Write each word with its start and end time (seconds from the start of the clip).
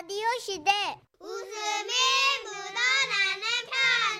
라디오 0.00 0.24
시대 0.40 0.70
웃음이 1.20 1.92
묻어나는 2.46 3.44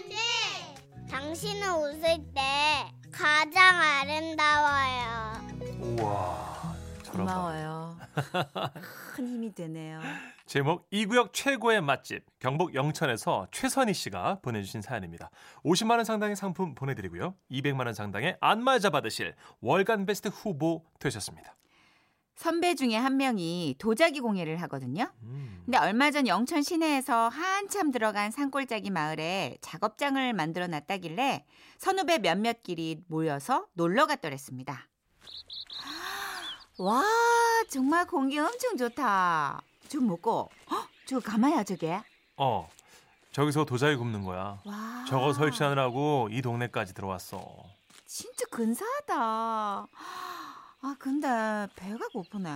편지 0.04 1.08
당신은 1.10 1.74
웃을 1.74 2.18
때 2.34 2.92
가장 3.10 3.80
아름다워요 3.80 5.48
우와. 5.80 6.76
고마워요. 7.10 7.96
큰 9.16 9.26
힘이 9.26 9.54
되네요. 9.54 10.02
제목 10.44 10.86
이 10.90 11.06
구역 11.06 11.32
최고의 11.32 11.80
맛집 11.80 12.26
경북 12.38 12.74
영천에서 12.74 13.46
최선희 13.50 13.94
씨가 13.94 14.40
보내주신 14.42 14.82
사연입니다. 14.82 15.30
50만 15.64 15.92
원 15.92 16.04
상당의 16.04 16.36
상품 16.36 16.74
보내드리고요. 16.74 17.34
200만 17.50 17.86
원 17.86 17.94
상당의 17.94 18.36
안마자 18.40 18.90
받으실 18.90 19.34
월간 19.62 20.04
베스트 20.04 20.28
후보 20.28 20.84
되셨습니다. 20.98 21.56
선배 22.40 22.74
중에 22.74 22.96
한 22.96 23.18
명이 23.18 23.76
도자기 23.78 24.20
공예를 24.20 24.62
하거든요. 24.62 25.12
음. 25.24 25.60
근데 25.66 25.76
얼마 25.76 26.10
전 26.10 26.26
영천 26.26 26.62
시내에서 26.62 27.28
한참 27.28 27.90
들어간 27.90 28.30
산골짜기 28.30 28.88
마을에 28.88 29.58
작업장을 29.60 30.32
만들어 30.32 30.66
놨다길래 30.66 31.44
선후배 31.76 32.20
몇몇끼리 32.20 33.04
모여서 33.08 33.66
놀러 33.74 34.06
갔더랬습니다. 34.06 34.88
와, 36.80 37.04
정말 37.68 38.06
공기 38.06 38.38
엄청 38.38 38.78
좋다. 38.78 39.60
좀 39.90 40.06
먹고, 40.06 40.48
헉, 40.70 40.88
저거 41.04 41.20
가마야 41.20 41.62
저게? 41.62 42.00
어 42.38 42.70
저기서 43.32 43.66
도자기 43.66 43.96
굽는 43.96 44.24
거야. 44.24 44.58
와, 44.64 45.04
저거 45.06 45.34
설치하느라고 45.34 46.30
이 46.30 46.40
동네까지 46.40 46.94
들어왔어. 46.94 47.44
진짜 48.06 48.46
근사하다. 48.50 49.88
아, 50.82 50.96
근데 50.98 51.28
배가 51.76 52.08
고프네. 52.08 52.48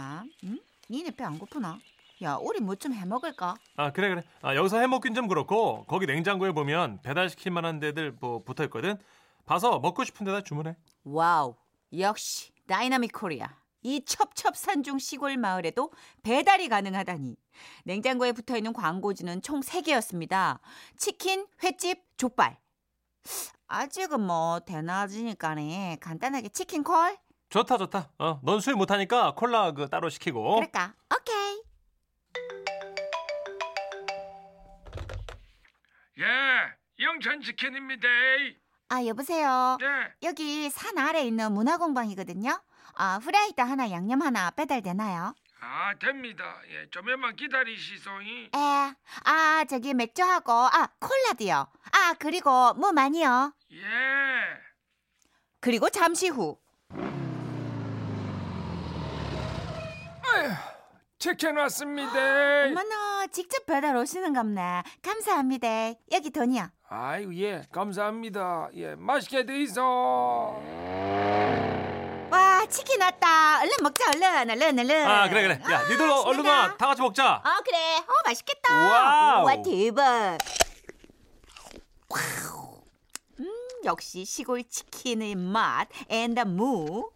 응? 0.45 0.59
니네 0.91 1.11
배 1.13 1.25
안 1.25 1.39
고프나? 1.39 1.79
야, 2.23 2.37
우리 2.37 2.61
뭐 2.61 2.75
좀 2.77 2.93
해 2.95 3.05
먹을까? 3.05 3.57
아 3.77 3.93
그래 3.93 4.09
그래. 4.09 4.23
아, 4.43 4.55
여기서 4.55 4.79
해먹긴 4.79 5.15
좀 5.15 5.29
그렇고 5.29 5.85
거기 5.87 6.07
냉장고에 6.07 6.53
보면 6.53 7.01
배달시킬 7.03 7.53
만한 7.53 7.81
데들 7.81 8.13
뭐 8.21 8.43
붙어있거든. 8.45 8.97
봐서 9.45 9.79
먹고 9.79 10.05
싶은 10.05 10.25
데다 10.25 10.41
주문해. 10.43 10.77
wow, 11.05 11.55
역시 11.99 12.53
dynamic 12.67 13.13
Korea. 13.13 13.49
이 13.83 14.03
첩첩산중 14.07 14.99
시골 14.99 15.37
마을에도 15.37 15.93
배달이 16.23 16.69
가능하다니. 16.71 17.37
냉장고에 17.85 18.33
붙어 18.33 18.57
있는 18.57 18.73
광고지는 18.73 19.43
총 19.43 19.61
3개였습니다. 19.61 20.61
치킨, 20.97 21.47
횟집, 21.63 22.03
족발. 22.17 22.57
아직은 23.67 24.21
뭐 24.21 24.61
대낮이니까네. 24.61 25.99
간단하게 26.01 26.49
치킨 26.51 26.83
콜? 26.83 27.19
좋다 27.55 27.79
좋다. 27.79 28.11
어, 28.19 28.41
넌 28.43 28.59
술 28.59 28.75
못하니까 28.75 29.33
콜라 29.37 29.71
그 29.71 29.89
따로 29.89 30.09
시키고. 30.09 30.57
그럴까? 30.57 30.93
오케이. 31.15 31.63
예, 36.19 36.25
영천 36.99 37.43
치킨입니다. 37.43 38.09
아, 38.89 39.07
여보세요. 39.07 39.79
네, 39.79 39.87
여기 40.25 40.69
산 40.69 40.99
아래 40.99 41.23
있는 41.23 41.53
문화공방이거든요. 41.53 42.61
아, 42.97 43.21
후라이드 43.23 43.61
하나, 43.61 43.89
양념 43.89 44.23
하나 44.23 44.51
배달 44.51 44.83
되나요? 44.83 45.33
아 45.61 45.95
됩니다. 46.01 46.61
예, 46.73 46.91
좀만 46.91 47.37
기다리시소이. 47.37 48.47
에, 48.47 48.49
아, 49.27 49.65
저기 49.71 49.95
맥주하고, 49.95 50.51
아, 50.51 50.89
콜라도요. 50.99 51.69
아, 51.93 52.15
그리고 52.19 52.75
뭐 52.75 52.91
많이요. 52.91 53.55
예, 53.75 53.79
그리고 55.61 55.89
잠시 55.89 56.29
후. 56.29 56.59
치킨 61.25 61.57
왔습니다. 61.57 62.13
어머나, 62.67 63.27
직접 63.33 63.65
배달 63.65 63.97
오시는갑네. 63.97 64.83
감사합니다. 65.01 65.95
여기 66.13 66.29
돈이요. 66.29 66.69
아이고 66.91 67.35
예, 67.37 67.63
감사합니다. 67.73 68.69
예, 68.75 68.95
맛있게 68.95 69.47
드이소. 69.47 69.81
와, 72.31 72.67
치킨 72.69 73.01
왔다. 73.01 73.61
얼른 73.63 73.73
먹자, 73.83 74.11
얼른, 74.15 74.51
얼른, 74.51 74.79
얼른. 74.81 75.07
아 75.07 75.27
그래 75.31 75.43
그래. 75.45 75.63
야 75.73 75.89
니들 75.89 76.11
어, 76.11 76.21
얼른 76.27 76.45
와. 76.45 76.77
다 76.77 76.89
같이 76.89 77.01
먹자. 77.01 77.37
어, 77.37 77.63
그래. 77.65 77.97
어, 77.97 78.13
맛있겠다. 78.27 78.75
wow. 78.75 79.45
와, 79.47 79.63
대박. 79.63 80.37
wow. 82.11 82.83
음, 83.41 83.47
역시 83.87 84.27
시골 84.27 84.63
치킨의 84.63 85.37
맛, 85.37 85.89
앤더 86.11 86.45
무. 86.45 87.09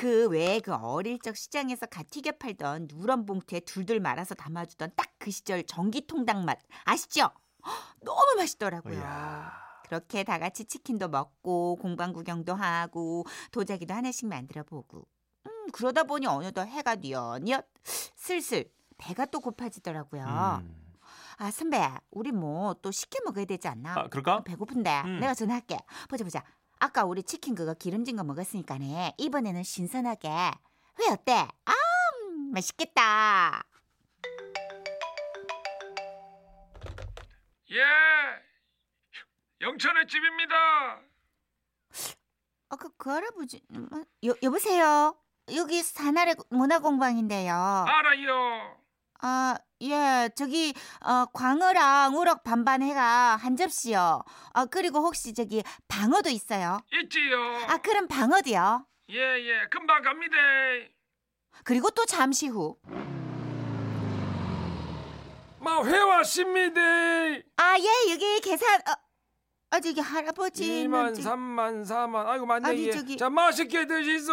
그 0.00 0.28
외에 0.28 0.60
그 0.60 0.72
어릴 0.74 1.18
적 1.18 1.36
시장에서 1.36 1.84
갓 1.84 2.08
튀겨 2.10 2.32
팔던 2.32 2.88
누런 2.90 3.26
봉투에 3.26 3.60
둘둘 3.60 4.00
말아서 4.00 4.34
담아주던 4.34 4.92
딱 4.96 5.10
그 5.20 5.30
시절 5.30 5.62
전기통닭 5.64 6.44
맛 6.44 6.58
아시죠? 6.84 7.28
헉, 7.66 7.96
너무 8.02 8.36
맛있더라고요. 8.38 8.94
이야. 8.94 9.52
그렇게 9.84 10.24
다 10.24 10.38
같이 10.38 10.64
치킨도 10.64 11.08
먹고 11.08 11.76
공방 11.76 12.12
구경도 12.14 12.54
하고 12.54 13.24
도자기도 13.52 13.92
하나씩 13.92 14.28
만들어 14.28 14.62
보고 14.62 15.06
음 15.46 15.66
그러다 15.72 16.04
보니 16.04 16.26
어느덧 16.26 16.64
해가 16.64 16.94
뉘엿뉘엿 16.94 17.66
슬슬 17.84 18.72
배가 18.96 19.26
또 19.26 19.40
고파지더라고요. 19.40 20.22
음. 20.62 20.86
아 21.36 21.50
선배 21.50 21.86
우리 22.10 22.32
뭐또 22.32 22.90
시켜 22.90 23.18
먹어야 23.24 23.44
되지 23.44 23.68
않나? 23.68 23.94
아 23.98 24.08
그럴까? 24.08 24.44
배고픈데 24.44 25.02
음. 25.04 25.20
내가 25.20 25.34
전화할게. 25.34 25.76
보자 26.08 26.24
보자. 26.24 26.42
아까 26.80 27.04
우리 27.04 27.22
치킨 27.22 27.54
그거 27.54 27.74
기름진 27.74 28.16
거 28.16 28.24
먹었으니까네 28.24 29.14
이번에는 29.18 29.62
신선하게 29.62 30.28
회 30.28 31.12
어때? 31.12 31.32
아 31.64 31.72
음, 32.24 32.52
맛있겠다. 32.52 33.62
예, 37.72 37.76
영천의 39.60 40.08
집입니다. 40.08 41.00
아까 42.70 42.88
그 42.96 43.10
할아버지 43.10 43.62
음, 43.72 43.86
여, 44.24 44.34
여보세요. 44.42 45.14
여기 45.54 45.82
산아래 45.82 46.34
문화공방인데요. 46.48 47.52
알아요. 47.54 48.79
아, 49.22 49.56
예, 49.82 50.30
저기, 50.34 50.74
어, 51.04 51.24
광어랑 51.32 52.16
우럭 52.16 52.42
반반 52.42 52.82
해가 52.82 53.36
한 53.36 53.56
접시요. 53.56 54.22
아, 54.52 54.64
그리고 54.66 55.00
혹시 55.00 55.34
저기, 55.34 55.62
방어도 55.88 56.30
있어요. 56.30 56.80
있지요. 56.92 57.38
아, 57.68 57.76
그럼 57.78 58.08
방어도요. 58.08 58.86
예, 59.10 59.16
예, 59.16 59.66
금방 59.70 60.02
갑니다. 60.02 60.36
그리고 61.64 61.90
또 61.90 62.04
잠시 62.06 62.46
후. 62.48 62.76
마 65.60 65.82
회 65.82 65.98
왔습니다. 65.98 66.80
아, 67.56 67.76
예, 67.78 68.12
여기 68.12 68.40
계산, 68.40 68.80
어, 68.80 68.92
아, 69.72 69.80
저기 69.80 70.00
할아버지는. 70.00 70.88
2만, 70.88 71.14
저기- 71.14 71.22
3만, 71.28 71.84
4만. 71.84 72.26
아이고 72.26 72.46
맞네. 72.46 72.68
아니, 72.68 72.86
예. 72.86 72.90
저기- 72.92 73.16
자, 73.18 73.28
맛있게 73.28 73.86
드시소. 73.86 74.32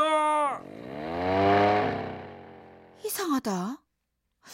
이상하다. 3.05 3.77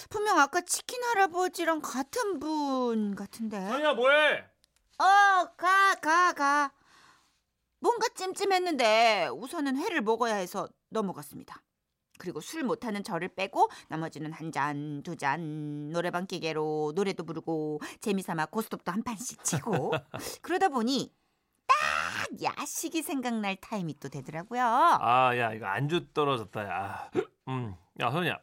분명 0.09 0.39
아까 0.39 0.61
치킨 0.61 1.03
할아버지랑 1.03 1.81
같은 1.81 2.39
분 2.39 3.15
같은데. 3.15 3.59
선이야 3.67 3.93
뭐해? 3.93 4.45
어, 4.99 5.55
가, 5.57 5.95
가, 6.01 6.33
가. 6.33 6.71
뭔가 7.79 8.07
찜찜했는데 8.15 9.29
우선은 9.33 9.77
회를 9.77 10.01
먹어야 10.01 10.35
해서 10.35 10.69
넘어갔습니다. 10.89 11.61
그리고 12.19 12.39
술 12.39 12.63
못하는 12.63 13.03
저를 13.03 13.27
빼고 13.27 13.69
나머지는 13.89 14.31
한 14.31 14.51
잔, 14.51 15.01
두 15.03 15.17
잔, 15.17 15.89
노래방 15.89 16.25
기계로 16.27 16.93
노래도 16.95 17.25
부르고 17.25 17.81
재미삼아 17.99 18.45
고스톱도 18.45 18.91
한 18.91 19.03
판씩 19.03 19.43
치고 19.43 19.91
그러다 20.41 20.69
보니 20.69 21.11
딱 21.67 22.41
야식이 22.41 23.01
생각날 23.01 23.55
타임이 23.57 23.99
또 23.99 24.07
되더라고요. 24.09 24.63
아, 24.63 25.35
야, 25.37 25.53
이거 25.53 25.65
안주 25.65 26.13
떨어졌다, 26.13 26.63
야. 26.63 27.11
음, 27.47 27.75
야, 27.99 28.09
선이야. 28.11 28.39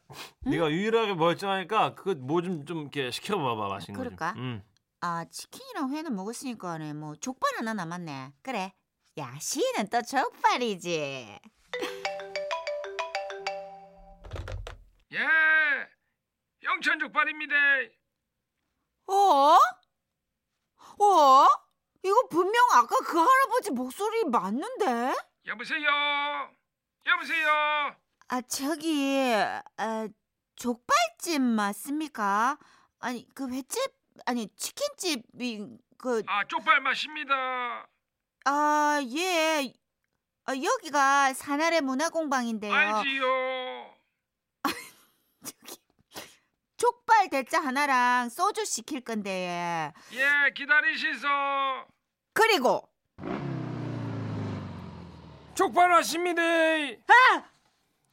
네가 0.47 0.71
유일하게 0.71 1.15
멀쩡하니까 1.15 1.95
그거 1.95 2.15
뭐 2.15 2.41
좀 2.43 2.65
좀 2.67 2.83
이렇게 2.83 3.11
시켜봐봐, 3.11 3.69
맛있는 3.69 3.99
거 3.99 4.05
좀. 4.09 4.17
그럴까? 4.17 4.39
음. 4.39 4.63
아, 5.01 5.25
치킨이랑 5.31 5.91
회는 5.93 6.15
먹었으니까네. 6.15 6.93
뭐 6.95 7.17
족발 7.17 7.57
하나 7.57 7.75
남았네. 7.75 8.35
그래. 8.43 8.73
야식은 9.19 9.89
또 9.89 10.03
족발이지. 10.03 11.39
예, 15.13 15.19
영천 16.63 16.99
족발입니다. 17.01 17.55
어? 19.09 19.13
어? 21.03 21.47
이거 22.05 22.29
분명 22.31 22.55
아까 22.75 22.97
그 23.05 23.19
할아버지 23.19 23.71
목소리 23.73 24.25
맞는데? 24.25 25.15
여보세요. 25.47 25.81
여보세요. 27.07 27.97
아, 28.33 28.41
저기, 28.43 29.25
아, 29.77 30.09
족발집 30.55 31.41
맞습니까? 31.43 32.59
아니, 33.01 33.27
그 33.35 33.51
횟집, 33.51 33.81
아니, 34.25 34.49
치킨집이, 34.55 35.67
그, 35.99 36.23
아, 36.29 36.45
족발 36.47 36.81
맛입니다. 36.81 37.89
아, 38.45 39.01
예. 39.17 39.73
아, 40.45 40.53
여기가 40.55 41.33
산아래 41.35 41.81
문화공방인데요. 41.81 42.73
알지요. 42.73 43.95
저기, 45.45 45.77
족발 46.77 47.31
대짜 47.31 47.61
하나랑 47.61 48.29
소주 48.29 48.65
시킬 48.65 49.01
건데. 49.01 49.93
예, 50.13 50.53
기다리시소. 50.55 51.27
그리고 52.33 52.89
족발 55.57 55.93
하십니다. 55.93 56.43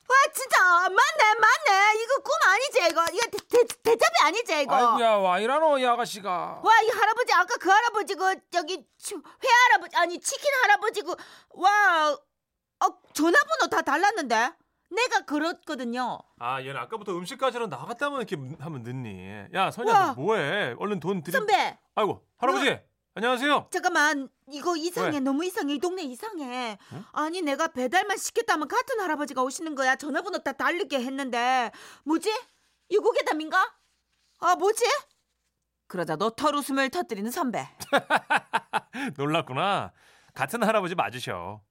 와 0.09 0.15
진짜 0.33 0.57
맞네 0.63 1.39
맞네 1.39 2.01
이거 2.03 2.15
꿈 2.23 2.31
아니지 2.47 2.91
이거 2.91 3.03
이거 3.13 3.27
대, 3.29 3.37
대, 3.49 3.67
대접이 3.83 4.15
아니지 4.23 4.61
이거. 4.61 4.75
아이고야, 4.75 5.09
와 5.17 5.39
이라노 5.39 5.77
이 5.79 5.85
아가씨가. 5.85 6.61
와 6.63 6.81
이 6.81 6.89
할아버지 6.89 7.33
아까 7.33 7.55
그 7.59 7.69
할아버지 7.69 8.15
그 8.15 8.35
저기 8.49 8.85
치- 8.97 9.15
회 9.15 9.47
할아버지 9.71 9.95
아니 9.97 10.19
치킨 10.19 10.49
할아버지 10.63 11.01
그와 11.01 12.11
어, 12.13 12.87
전화번호 13.13 13.67
다 13.69 13.81
달랐는데 13.81 14.51
내가 14.89 15.21
그렇거든요. 15.25 16.19
아 16.39 16.61
얘는 16.61 16.77
아까부터 16.77 17.11
음식까지는 17.13 17.67
나갔다면 17.69 18.21
이렇게 18.25 18.37
하면 18.63 18.83
늦니? 18.83 19.47
야 19.53 19.71
선야 19.71 19.91
와. 19.91 20.05
너 20.07 20.13
뭐해? 20.13 20.75
얼른 20.79 20.99
돈 21.01 21.21
드리. 21.21 21.33
선배 21.33 21.77
아이고 21.95 22.23
할아버지 22.37 22.79
안녕하세요. 23.15 23.67
잠깐만 23.71 24.29
이거 24.49 24.75
이상해 24.77 25.09
왜? 25.11 25.19
너무 25.19 25.43
이상해 25.45 25.73
이 25.73 25.79
동네 25.79 26.03
이상해 26.03 26.77
응? 26.93 27.05
아니 27.11 27.41
내가 27.41 27.67
배달만 27.67 28.17
시켰다면 28.17 28.67
같은 28.67 28.99
할아버지가 28.99 29.43
오시는 29.43 29.75
거야 29.75 29.95
전화번호 29.95 30.39
다 30.39 30.53
다르게 30.53 30.99
했는데 31.01 31.71
뭐지 32.05 32.31
유고괴담인가 32.91 33.75
아 34.39 34.55
뭐지 34.55 34.85
그러다 35.87 36.15
너 36.15 36.29
털 36.29 36.55
웃음을 36.55 36.89
터뜨리는 36.89 37.29
선배 37.31 37.67
놀랐구나. 39.17 39.91
같은 40.33 40.61
할아버지 40.63 40.95
맞으셔. 40.95 41.61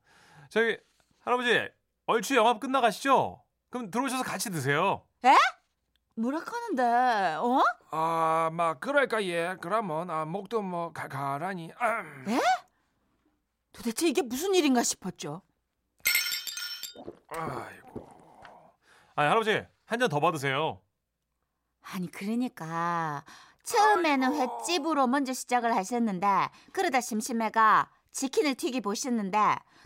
저기 0.51 0.79
할아버지 1.21 1.69
얼추 2.07 2.35
영업 2.37 2.59
끝나가시죠? 2.61 3.43
그럼 3.71 3.91
들어오셔서 3.91 4.23
같이 4.25 4.51
드세요. 4.51 5.05
뭐라 6.15 6.39
하는데 6.39 7.37
어 7.41 7.63
아, 7.91 8.49
막 8.53 8.81
그럴까 8.81 9.23
예. 9.25 9.57
그러면 9.61 10.09
아, 10.11 10.25
목도 10.25 10.63
뭐 10.63 10.93
가 10.95 11.09
가라니. 11.09 11.71
음. 11.79 12.39
도대체 13.77 14.09
이게 14.09 14.23
무슨 14.23 14.55
일인가 14.55 14.83
싶었죠 14.83 15.43
아이고. 17.29 18.09
아 19.15 19.23
할아버지 19.23 19.63
한 19.87 19.99
잔 20.01 20.09
더 20.09 20.19
받으세요. 20.21 20.81
아니 21.83 22.11
그러니까 22.11 23.25
처음에는 23.63 24.29
아이고. 24.33 24.61
횟집으로 24.61 25.07
먼저 25.07 25.33
시작을 25.33 25.75
하셨는데 25.77 26.27
그러다 26.73 27.01
심심해가 27.01 27.91
치킨을 28.13 28.55
튀기 28.55 28.81
보셨는데 28.81 29.39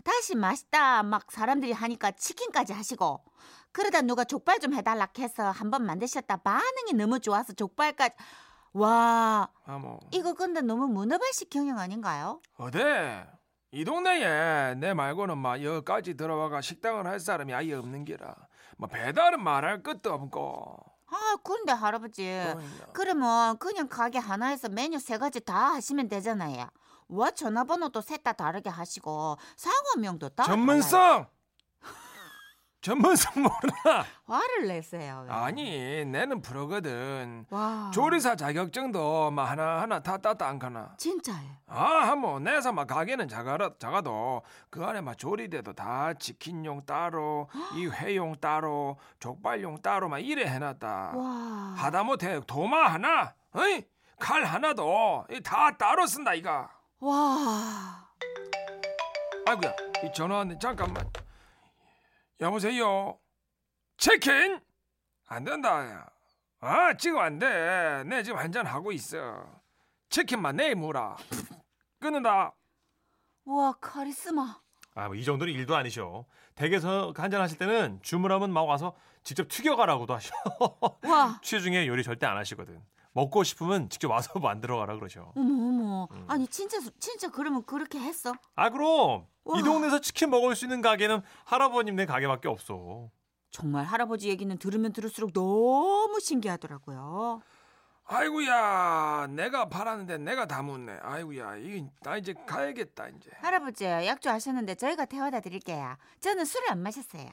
다시 0.03 0.35
맛있다 0.35 1.03
막 1.03 1.31
사람들이 1.31 1.71
하니까 1.73 2.11
치킨까지 2.11 2.73
하시고 2.73 3.23
그러다 3.71 4.01
누가 4.01 4.23
족발 4.23 4.59
좀 4.59 4.73
해달라 4.73 5.07
해서 5.19 5.51
한 5.51 5.69
번 5.69 5.85
만드셨다 5.85 6.37
반응이 6.37 6.93
너무 6.93 7.19
좋아서 7.19 7.53
족발까지 7.53 8.15
와 8.73 9.49
아, 9.65 9.77
뭐. 9.77 9.99
이거 10.11 10.33
근데 10.33 10.61
너무 10.61 10.87
문어발식 10.87 11.49
경영 11.49 11.77
아닌가요? 11.77 12.41
어데? 12.57 13.27
이 13.73 13.85
동네에 13.85 14.75
내 14.75 14.93
말고는 14.93 15.37
막 15.37 15.63
여기까지 15.63 16.15
들어와가 16.15 16.59
식당을 16.61 17.07
할 17.07 17.19
사람이 17.19 17.53
아예 17.53 17.73
없는 17.73 18.03
게라. 18.03 18.35
뭐 18.77 18.89
배달은 18.89 19.41
말할 19.41 19.81
것도 19.81 20.11
없고. 20.13 20.77
아 21.07 21.37
그런데 21.43 21.71
할아버지 21.71 22.23
그러니까. 22.23 22.85
그러면 22.93 23.57
그냥 23.59 23.87
가게 23.87 24.17
하나에서 24.17 24.69
메뉴 24.69 24.99
세 24.99 25.17
가지 25.17 25.39
다 25.39 25.73
하시면 25.73 26.09
되잖아요. 26.09 26.69
와 27.07 27.31
전화번호도 27.31 28.01
셋 28.01 28.23
다 28.23 28.33
다르게 28.33 28.69
하시고 28.69 29.37
상호명도 29.55 30.29
다 30.29 30.43
달라요. 30.43 31.27
전문성. 32.81 33.31
모르나? 33.35 34.05
화를 34.25 34.67
내세요. 34.67 35.25
왜? 35.27 35.31
아니, 35.31 36.03
내는 36.05 36.41
프로거든. 36.41 37.45
와 37.51 37.91
조리사 37.93 38.35
자격증도 38.35 39.29
막 39.31 39.49
하나하나 39.51 39.99
다 39.99 40.17
땄다 40.17 40.47
안 40.47 40.57
가나? 40.57 40.95
진짜예요. 40.97 41.51
아, 41.67 42.15
뭐 42.15 42.39
내서 42.39 42.71
막 42.73 42.87
가게는 42.87 43.27
작아라, 43.27 43.71
작아도 43.77 44.41
그 44.69 44.83
안에 44.83 45.01
막 45.01 45.15
조리대도 45.17 45.73
다 45.73 46.13
치킨용 46.15 46.85
따로, 46.85 47.47
이 47.75 47.85
회용 47.85 48.35
따로, 48.41 48.97
족발용 49.19 49.81
따로 49.81 50.09
막 50.09 50.17
이래 50.19 50.45
해놨다. 50.45 51.11
와 51.15 51.73
하다못해 51.77 52.41
도마 52.47 52.87
하나, 52.93 53.33
어이? 53.55 53.83
칼 54.19 54.43
하나도 54.43 55.25
이다 55.31 55.77
따로 55.77 56.05
쓴다 56.07 56.33
이가. 56.33 56.69
와. 56.99 58.07
아이고야, 59.47 59.73
이 60.03 60.11
전화 60.13 60.37
왔네. 60.37 60.57
잠깐만. 60.59 61.07
여보세요. 62.41 63.19
치킨? 63.97 64.59
안 65.27 65.43
된다. 65.43 65.87
야. 65.89 66.09
아, 66.59 66.93
지금 66.97 67.19
안 67.19 67.37
돼. 67.39 68.03
내 68.05 68.23
지금 68.23 68.39
한잔 68.39 68.65
하고 68.65 68.91
있어. 68.91 69.45
치킨만 70.09 70.55
내일 70.55 70.75
물어. 70.75 71.15
끊는다. 71.99 72.53
와 73.45 73.73
카리스마. 73.79 74.59
아, 74.95 75.07
뭐 75.07 75.15
이 75.15 75.23
정도는 75.23 75.53
일도 75.53 75.75
아니셔. 75.75 76.25
댁에서 76.55 77.13
한잔 77.15 77.41
하실 77.41 77.57
때는 77.57 77.99
주문하면 78.01 78.51
막 78.51 78.63
와서 78.63 78.95
직접 79.23 79.47
튀겨가라고도 79.47 80.13
하셔. 80.15 80.33
와 81.03 81.39
취중에 81.43 81.87
요리 81.87 82.03
절대 82.03 82.25
안 82.25 82.37
하시거든. 82.37 82.83
먹고 83.13 83.43
싶으면 83.43 83.89
직접 83.89 84.09
와서 84.09 84.33
만들어 84.39 84.77
가라 84.77 84.95
그러셔. 84.95 85.31
어머 85.35 85.53
어머. 85.53 86.07
음. 86.11 86.25
아니 86.27 86.47
진짜 86.47 86.77
진짜 86.99 87.29
그러면 87.29 87.63
그렇게 87.65 87.99
했어? 87.99 88.33
아 88.55 88.69
그럼 88.69 89.25
와. 89.43 89.59
이 89.59 89.63
동네에서 89.63 89.99
치킨 89.99 90.29
먹을 90.29 90.55
수 90.55 90.65
있는 90.65 90.81
가게는 90.81 91.21
할아버님네 91.45 92.05
가게밖에 92.05 92.47
없어. 92.47 93.09
정말 93.49 93.83
할아버지 93.85 94.29
얘기는 94.29 94.55
들으면 94.57 94.93
들을수록 94.93 95.33
너무 95.33 96.19
신기하더라고요. 96.21 97.41
아이고야, 98.05 99.27
내가 99.29 99.69
바랐는데 99.69 100.17
내가 100.17 100.45
다 100.45 100.61
묻네. 100.61 100.99
아이고야, 101.01 101.57
이, 101.57 101.85
나 102.01 102.17
이제 102.17 102.33
가야겠다 102.45 103.07
이제. 103.09 103.29
할아버지 103.39 103.85
약주 103.85 104.29
하셨는데 104.29 104.75
저희가 104.75 105.05
태워다 105.05 105.39
드릴게요. 105.39 105.95
저는 106.19 106.43
술을 106.45 106.71
안 106.71 106.79
마셨어요. 106.79 107.29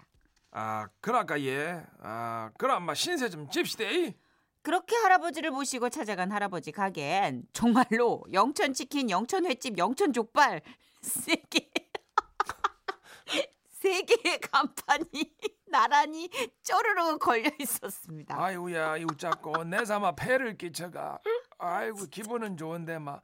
아, 0.52 0.86
그럴까 1.00 1.40
예. 1.42 1.82
아, 2.00 2.50
그럼 2.58 2.84
마 2.84 2.94
신세 2.94 3.28
좀 3.28 3.48
집시대. 3.50 4.14
그렇게 4.62 4.96
할아버지를 4.96 5.50
모시고 5.50 5.88
찾아간 5.88 6.32
할아버지 6.32 6.72
가게엔 6.72 7.44
정말로 7.52 8.24
영천 8.32 8.74
치킨, 8.74 9.10
영천 9.10 9.46
횟집, 9.46 9.78
영천 9.78 10.12
족발 10.12 10.62
세 11.00 11.36
개. 11.50 11.68
세 13.70 14.02
개의 14.02 14.40
간판이 14.40 15.06
나란히 15.70 16.28
쪼르르 16.62 17.18
걸려 17.18 17.48
있었습니다. 17.60 18.34
아이고야, 18.36 18.96
이 18.96 19.04
웃자고 19.04 19.64
내 19.64 19.84
삼아 19.84 20.16
폐를 20.16 20.58
끼쳐가. 20.58 21.18
아이고 21.58 22.06
기분은 22.10 22.56
좋은데 22.56 22.98
막. 22.98 23.22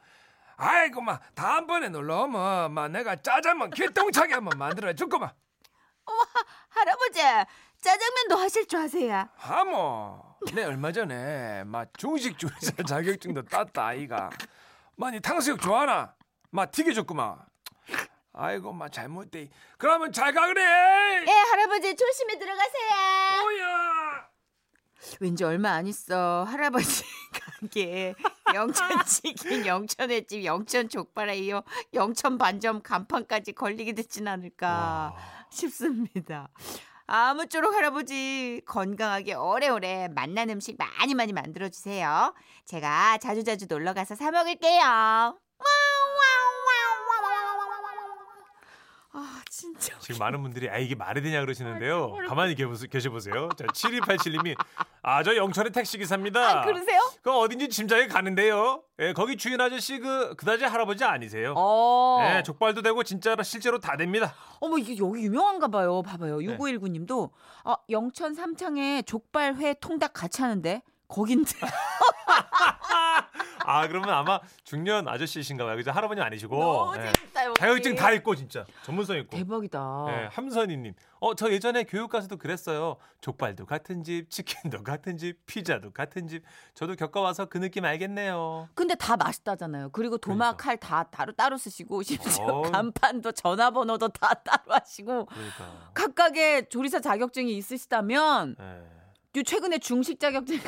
아이고 0.57 1.01
막 1.01 1.21
다음번에 1.35 1.89
놀러 1.89 2.23
오면 2.23 2.73
막 2.73 2.89
내가 2.89 3.21
짜장면 3.21 3.71
기똥차게 3.71 4.35
한번 4.35 4.57
만들어 4.57 4.93
줄거만. 4.93 5.33
할아버지 6.69 7.21
짜장면도 7.81 8.37
하실 8.37 8.67
줄 8.67 8.81
아세요? 8.81 9.29
하모. 9.37 10.23
내 10.55 10.65
얼마 10.65 10.93
전에 10.93 11.65
막 11.65 11.89
중식 11.97 12.39
조리사 12.39 12.73
자격증도 12.87 13.43
땄다 13.43 13.87
아이가. 13.87 14.31
많이 14.97 15.21
탕수육 15.21 15.61
좋아하나? 15.61 16.15
막 16.51 16.71
튀겨줬구만. 16.71 17.37
아이고 18.33 18.73
막 18.73 18.91
잘못돼. 18.93 19.49
그러면 19.79 20.13
잘 20.13 20.33
가 20.33 20.47
그래. 20.47 20.63
예 21.27 21.31
할아버지 21.51 21.95
조심히 21.95 22.39
들어가세요. 22.39 23.43
뭐야? 23.43 24.29
왠지 25.21 25.45
얼마 25.45 25.73
안 25.73 25.87
있어 25.87 26.45
할아버지 26.45 27.05
가게 27.61 28.15
영천 28.55 29.05
치킨, 29.05 29.67
영천 29.67 30.11
횟집, 30.11 30.45
영천 30.45 30.89
족발에 30.89 31.37
이어 31.37 31.63
영천 31.93 32.39
반점 32.39 32.83
간판까지 32.83 33.53
걸리게 33.53 33.93
되진 33.93 34.27
않을까 34.27 34.67
와. 34.67 35.44
싶습니다. 35.55 36.49
아무쪼록 37.07 37.75
할아버지 37.75 38.63
건강하게 38.67 39.35
오래오래 39.35 40.09
맛난 40.09 40.51
음식 40.51 40.77
많이 40.79 41.15
많이 41.15 41.33
만들어 41.33 41.69
주세요. 41.69 42.35
제가 42.65 43.19
자주자주 43.19 43.67
놀러 43.69 43.93
가서 43.93 44.15
사 44.15 44.31
먹을게요. 44.31 45.44
진짜 49.65 49.99
지금 49.99 50.19
많은 50.19 50.43
분들이 50.43 50.69
아 50.69 50.77
이게 50.79 50.95
말이 50.95 51.23
되냐 51.23 51.41
그러시는데요. 51.41 52.13
가만히 52.29 52.55
계보세- 52.55 52.91
계셔 52.91 53.09
보세요. 53.11 53.49
자 53.57 53.65
7287님이 53.67 54.55
아 55.03 55.23
저 55.23 55.35
영천의 55.37 55.73
택시 55.73 55.97
기사입니다. 55.99 56.61
아, 56.61 56.65
그러세요? 56.65 57.01
그 57.23 57.31
어딘지 57.33 57.69
짐작이 57.71 58.09
가는데요. 58.09 58.83
예, 59.01 59.13
거기 59.15 59.37
주인 59.37 59.61
아저씨 59.61 59.99
그 59.99 60.35
그다지 60.37 60.65
할아버지 60.65 61.03
아니세요? 61.05 61.55
어. 61.57 62.19
예, 62.37 62.43
족발도 62.43 62.83
되고 62.83 63.03
진짜 63.03 63.35
실제로 63.43 63.79
다 63.79 63.97
됩니다. 63.97 64.35
어머 64.61 64.77
이게 64.79 64.97
여기 64.99 65.23
유명한가 65.25 65.69
봐요. 65.69 66.03
봐봐요. 66.03 66.39
네. 66.39 66.45
6519 66.47 66.89
님도 66.89 67.31
아, 67.65 67.77
영천 67.91 68.35
삼창에 68.35 69.03
족발회 69.03 69.75
통닭 69.81 70.13
같이 70.13 70.43
하는데 70.43 70.83
거긴데. 71.09 71.51
아 73.67 73.89
그러면 73.89 74.11
아마 74.11 74.41
중년 74.63 75.09
아저씨신가 75.09 75.65
봐요. 75.65 75.77
그죠? 75.77 75.91
할아버님 75.91 76.23
아니시고. 76.23 76.57
너무 76.57 76.97
예. 76.99 77.11
재밌다 77.13 77.45
여기. 77.47 77.55
자격증 77.61 77.95
다 77.97 78.13
있고 78.13 78.35
진짜 78.37 78.65
전문성 78.85 79.17
있고. 79.19 79.37
대박이다. 79.37 80.07
예, 80.09 80.29
함선이님. 80.33 80.95
어, 81.21 81.35
저 81.35 81.51
예전에 81.51 81.85
교육 81.85 82.11
가서도 82.11 82.37
그랬어요. 82.37 82.97
족발도 83.23 83.65
같은 83.65 84.03
집, 84.05 84.29
치킨도 84.31 84.83
같은 84.83 85.17
집, 85.17 85.45
피자도 85.47 85.93
같은 85.93 86.29
집. 86.29 86.45
저도 86.75 86.95
겪어와서 86.97 87.47
그 87.47 87.59
느낌 87.59 87.85
알겠네요. 87.87 88.69
근데 88.75 88.95
다 88.95 89.17
맛있다잖아요. 89.17 89.91
그리고 89.93 90.19
도마 90.19 90.57
그러니까. 90.57 90.65
칼다 90.87 91.05
따로 91.11 91.33
따로 91.33 91.57
쓰시고 91.57 92.03
심지어 92.03 92.45
어우. 92.45 92.71
간판도 92.71 93.33
전화번호도 93.33 94.09
다 94.09 94.35
따로 94.35 94.63
하시고 94.75 95.27
그러니까. 95.27 95.91
각각의 95.95 96.69
조리사 96.69 97.01
자격증이 97.01 97.57
있으시다면 97.57 98.57
예. 98.61 99.04
요 99.37 99.43
최근에 99.43 99.79
중식 99.79 100.21
자격증 100.21 100.59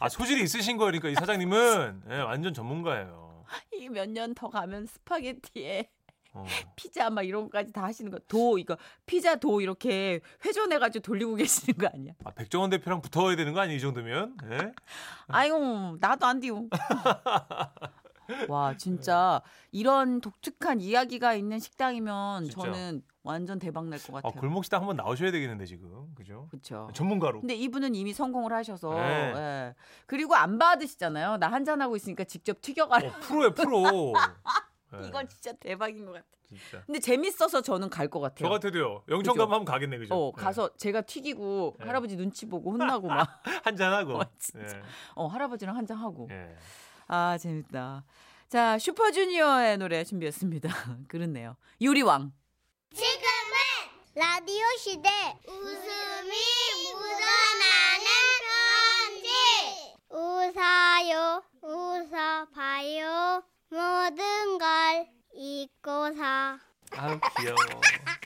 아 0.00 0.08
소질이 0.08 0.42
있으신 0.42 0.76
거예요. 0.76 0.92
그러니까 0.92 1.08
이 1.08 1.14
사장님은 1.14 2.02
예, 2.10 2.16
완전 2.20 2.52
전문가예요. 2.52 3.44
이 3.74 3.86
몇 3.88 4.08
년 4.10 4.34
더 4.34 4.48
가면 4.48 4.86
스파게티에 4.86 5.88
어. 6.36 6.44
피자 6.74 7.10
막 7.10 7.22
이런 7.22 7.44
거까지 7.44 7.72
다 7.72 7.84
하시는 7.84 8.10
거. 8.10 8.18
도 8.26 8.58
이거 8.58 8.76
피자 9.06 9.36
도 9.36 9.60
이렇게 9.60 10.20
회전해 10.44 10.78
가지고 10.78 11.02
돌리고 11.02 11.36
계시는 11.36 11.78
거 11.78 11.86
아니야? 11.94 12.12
아, 12.24 12.30
백종원 12.32 12.70
대표랑 12.70 13.00
붙어야 13.00 13.36
되는 13.36 13.52
거 13.52 13.60
아니에요? 13.60 13.76
이 13.76 13.80
정도면? 13.80 14.36
예? 14.50 14.72
아유, 15.28 15.96
나도 16.00 16.26
안 16.26 16.40
돼요. 16.40 16.66
와, 18.48 18.76
진짜 18.76 19.42
이런 19.72 20.20
독특한 20.20 20.80
이야기가 20.80 21.34
있는 21.34 21.58
식당이면 21.58 22.44
진짜. 22.44 22.62
저는 22.62 23.02
완전 23.22 23.58
대박 23.58 23.86
날것 23.86 24.10
아, 24.16 24.20
같아요. 24.20 24.40
골목 24.40 24.64
식당 24.64 24.80
한번 24.82 24.96
나오셔야 24.96 25.30
되겠는데 25.30 25.64
지금. 25.66 26.14
그죠? 26.14 26.46
그렇죠. 26.50 26.88
전문가로. 26.92 27.40
근데 27.40 27.54
이분은 27.54 27.94
이미 27.94 28.12
성공을 28.12 28.52
하셔서 28.52 28.94
네. 28.94 29.32
예. 29.34 29.74
그리고 30.06 30.34
안 30.34 30.58
받으시잖아요. 30.58 31.38
나 31.38 31.48
한잔 31.50 31.80
하고 31.80 31.96
있으니까 31.96 32.24
직접 32.24 32.60
튀겨가. 32.60 32.96
어, 32.98 33.12
프로예요, 33.20 33.54
프로. 33.54 34.12
예, 35.02 35.06
이건 35.08 35.26
진짜 35.28 35.52
대박인 35.52 36.04
것 36.04 36.12
같아. 36.12 36.24
진짜. 36.46 36.84
근데 36.84 37.00
재밌어서 37.00 37.62
저는 37.62 37.88
갈 37.88 38.08
것 38.08 38.20
같아요. 38.20 38.46
저 38.46 38.52
같아도요. 38.52 39.02
영천? 39.08 39.34
가면 39.36 39.52
한번 39.54 39.64
가겠네, 39.64 39.96
그죠? 39.98 40.14
어 40.14 40.32
예. 40.36 40.40
가서 40.40 40.68
제가 40.76 41.00
튀기고 41.00 41.76
네. 41.80 41.86
할아버지 41.86 42.16
눈치 42.16 42.46
보고 42.46 42.72
혼나고 42.72 43.08
막 43.08 43.42
한잔 43.64 43.92
하고. 43.94 44.18
어, 44.20 44.24
진짜. 44.38 44.76
예. 44.76 44.82
어, 45.14 45.26
할아버지랑 45.26 45.74
한잔 45.76 45.96
하고 45.96 46.28
예. 46.30 46.54
아 47.06 47.36
재밌다. 47.38 48.04
자 48.48 48.78
슈퍼주니어의 48.78 49.78
노래 49.78 50.04
준비했습니다. 50.04 50.68
그렇네요. 51.08 51.56
유리왕. 51.80 52.32
지금은 52.94 53.24
라디오 54.14 54.62
시대 54.78 55.08
웃음이 55.48 56.30
묻어나는 56.92 58.06
편지 59.18 59.96
웃어요 60.08 61.42
웃어봐요 61.62 63.42
모든 63.70 64.58
걸 64.58 65.08
잊고서 65.34 66.22
아우 66.96 67.18
귀여워. 67.38 67.56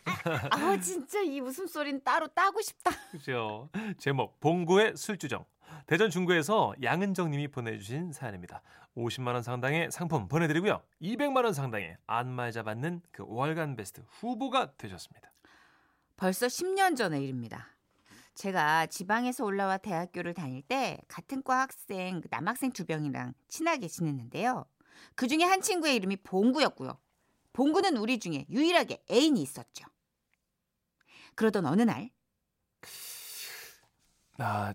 아 0.51 0.79
진짜 0.79 1.21
이 1.23 1.41
웃음소리는 1.41 2.03
따로 2.05 2.27
따고 2.29 2.61
싶다. 2.61 2.91
그죠. 3.13 3.71
제목 3.99 4.39
봉구의 4.41 4.95
술주정. 4.97 5.45
대전 5.89 6.11
중구에서 6.11 6.75
양은정 6.83 7.31
님이 7.31 7.49
보내주신 7.49 8.13
사연입니다. 8.13 8.61
50만 8.95 9.33
원 9.33 9.43
상당의 9.43 9.91
상품 9.91 10.29
보내드리고요. 10.29 10.83
200만 11.01 11.45
원 11.45 11.55
상당의 11.55 11.97
안마자 12.07 12.63
받는 12.63 13.01
그 13.11 13.25
월간 13.27 13.75
베스트 13.75 14.03
후보가 14.07 14.77
되셨습니다. 14.77 15.33
벌써 16.19 16.47
10년 16.47 16.95
전의 16.95 17.25
일입니다. 17.25 17.69
제가 18.35 18.85
지방에서 18.87 19.47
올라와 19.47 19.79
대학교를 19.79 20.35
다닐 20.35 20.61
때 20.61 21.01
같은 21.09 21.43
과 21.43 21.63
학생 21.63 22.21
그 22.21 22.29
남학생 22.31 22.71
두 22.71 22.85
명이랑 22.87 23.33
친하게 23.49 23.89
지냈는데요. 23.89 24.67
그 25.15 25.27
중에 25.27 25.43
한 25.43 25.63
친구의 25.63 25.97
이름이 25.97 26.17
봉구였고요. 26.17 27.01
봉구는 27.55 27.97
우리 27.97 28.19
중에 28.19 28.45
유일하게 28.51 29.05
애인이 29.11 29.41
있었죠. 29.41 29.87
그러던 31.35 31.65
어느 31.65 31.81
날 31.81 32.11
나 34.39 34.73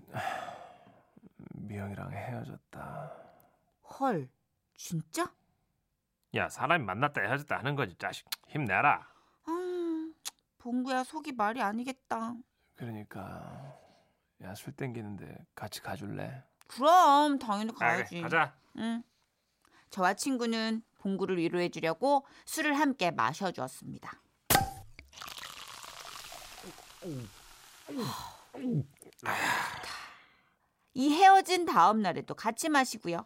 미영이랑 1.74 2.12
헤어졌다. 2.12 3.12
헐, 4.00 4.30
진짜? 4.76 5.34
야 6.36 6.48
사람이 6.48 6.84
만났다 6.86 7.22
헤어졌다 7.22 7.58
하는 7.58 7.76
거지 7.76 7.96
자식 7.98 8.28
힘내라. 8.48 9.08
아, 9.46 10.12
봉구야 10.60 11.04
속이 11.04 11.32
말이 11.32 11.62
아니겠다. 11.64 12.36
그러니까 12.76 13.76
야 14.44 14.54
술 14.54 14.74
땡기는데 14.74 15.46
같이 15.56 15.82
가줄래? 15.82 16.44
그럼 16.68 17.40
당연히 17.40 17.74
가야지. 17.74 18.22
가자. 18.22 18.56
응. 18.78 19.02
저와 19.90 20.14
친구는 20.14 20.84
봉구를 21.00 21.38
위로해 21.38 21.70
주려고 21.70 22.26
술을 22.46 22.74
함께 22.80 23.10
마셔 23.10 23.52
주었습니다. 23.52 24.12
이 30.94 31.12
헤어진 31.14 31.66
다음 31.66 32.02
날에도 32.02 32.36
같이 32.36 32.70
마시고요. 32.70 33.26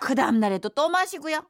그 0.00 0.14
다음 0.14 0.40
날에도 0.40 0.68
또 0.70 0.88
마시고요. 0.88 1.46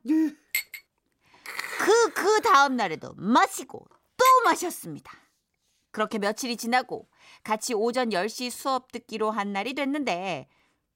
그, 1.78 2.12
그 2.12 2.40
다음 2.42 2.76
날에도 2.76 3.14
마시고 3.16 3.86
또 4.16 4.24
마셨습니다. 4.44 5.12
그렇게 5.90 6.18
며칠이 6.18 6.56
지나고 6.56 7.08
같이 7.42 7.74
오전 7.74 8.10
10시 8.10 8.50
수업 8.50 8.90
듣기로 8.92 9.30
한 9.30 9.52
날이 9.52 9.74
됐는데 9.74 10.48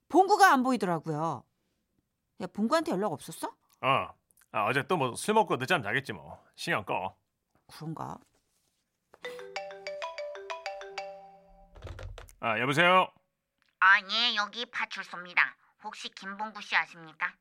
봉구가 0.09 0.52
안 0.52 0.62
보이더라고요. 0.62 1.45
야, 2.42 2.47
봉구한테 2.49 2.92
연락 2.92 3.12
없었어? 3.12 3.49
어. 3.49 4.09
아, 4.52 4.64
어제 4.68 4.87
또 4.87 4.97
뭐 4.97 5.14
술 5.16 5.35
먹고 5.35 5.56
늦잠 5.59 5.83
자겠지 5.83 6.12
뭐. 6.12 6.38
신경 6.54 6.85
꺼. 6.85 7.14
그런가? 7.66 8.18
아 12.40 12.59
여보세요. 12.61 13.09
아, 13.81 14.00
예, 14.11 14.35
여기 14.37 14.64
파출소입니다. 14.66 15.57
혹시 15.85 16.09
김봉구 16.11 16.61
씨 16.62 16.75
아십니까? 16.76 17.35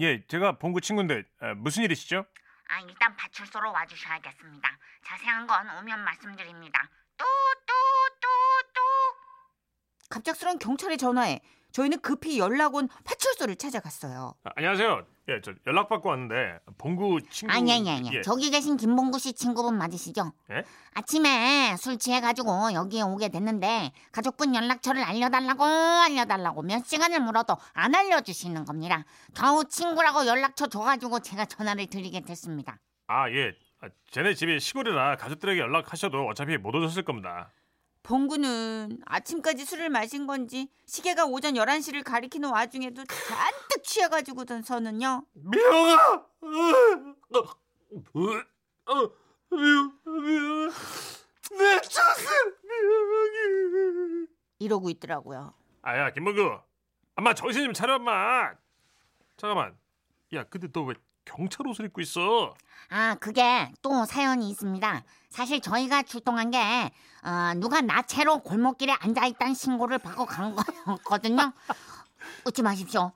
예, 0.00 0.24
제가 0.26 0.58
봉구 0.58 0.80
친구인데 0.80 1.22
에, 1.42 1.54
무슨 1.54 1.82
일이시죠? 1.84 2.26
아, 2.68 2.80
일단 2.80 3.16
파출소로 3.16 3.72
와주셔야겠습니다. 3.72 4.78
자세한 5.04 5.46
건 5.46 5.70
오면 5.78 6.00
말씀드립니다. 6.04 6.90
뚜뚜뚜뚜. 7.16 8.80
갑작스런 10.10 10.58
경찰에 10.58 10.96
전화해 10.96 11.40
저희는 11.72 12.00
급히 12.00 12.38
연락 12.38 12.74
온 12.74 12.88
파출소를 13.04 13.56
찾아갔어요. 13.56 14.34
아, 14.44 14.50
안녕하세요. 14.56 15.06
예, 15.28 15.40
저 15.42 15.52
연락 15.66 15.88
받고 15.88 16.08
왔는데 16.08 16.60
봉구 16.78 17.18
친구. 17.30 17.52
아니, 17.52 17.72
아니, 17.72 17.90
아니. 17.90 18.14
예. 18.14 18.22
저기 18.22 18.50
계신 18.50 18.76
김봉구 18.76 19.18
씨 19.18 19.32
친구분 19.32 19.76
맞으시죠? 19.76 20.32
예? 20.52 20.62
아침에 20.94 21.76
술 21.78 21.98
취해 21.98 22.20
가지고 22.20 22.72
여기에 22.72 23.02
오게 23.02 23.28
됐는데 23.30 23.90
가족분 24.12 24.54
연락처를 24.54 25.02
알려달라고 25.02 25.64
알려달라고 25.64 26.62
몇 26.62 26.86
시간을 26.86 27.20
물어도 27.20 27.56
안 27.72 27.94
알려주시는 27.94 28.64
겁니다. 28.64 29.04
겨우 29.34 29.64
친구라고 29.64 30.26
연락처 30.26 30.68
줘가지고 30.68 31.18
제가 31.20 31.46
전화를 31.46 31.86
드리게 31.86 32.20
됐습니다. 32.20 32.78
아 33.08 33.28
예. 33.30 33.52
아, 33.80 33.88
쟤네 34.12 34.34
집이 34.34 34.60
시골이라 34.60 35.16
가족들에게 35.16 35.60
연락하셔도 35.60 36.26
어차피 36.28 36.56
못 36.56 36.74
오셨을 36.74 37.02
겁니다. 37.02 37.50
봉구는 38.16 39.00
아침까지 39.04 39.64
술을 39.64 39.88
마신 39.90 40.28
건지 40.28 40.68
시계가 40.86 41.24
오전 41.26 41.54
11시를 41.54 42.04
가리키는 42.04 42.50
와중에도 42.50 43.02
잔뜩 43.04 43.82
취해가지고선 43.82 44.62
서는요. 44.62 45.24
미영아. 45.32 46.14
어, 46.14 47.38
어, 48.86 48.92
어. 48.92 49.10
내 51.58 51.80
자식 51.80 52.28
미영이. 52.62 54.26
이러고 54.60 54.88
있더라고요. 54.90 55.52
아야 55.82 56.10
김봉구. 56.12 56.60
엄마 57.16 57.34
정신 57.34 57.64
좀 57.64 57.72
차려 57.72 57.96
엄마. 57.96 58.52
잠깐만. 59.36 59.76
야 60.32 60.44
근데 60.44 60.68
너 60.70 60.82
왜 60.84 60.94
경찰 61.26 61.66
옷을 61.66 61.84
입고 61.86 62.00
있어? 62.00 62.54
아, 62.88 63.16
그게 63.16 63.70
또 63.82 64.06
사연이 64.06 64.48
있습니다. 64.48 65.04
사실 65.28 65.60
저희가 65.60 66.02
출동한 66.04 66.50
게 66.50 66.58
어, 67.22 67.52
누가 67.56 67.82
나체로 67.82 68.38
골목길에 68.38 68.94
앉아 69.00 69.26
있다는 69.26 69.54
신고를 69.54 69.98
받고 69.98 70.24
간 70.24 70.56
거였거든요. 70.56 71.52
웃지 72.46 72.62
마십시오. 72.62 73.12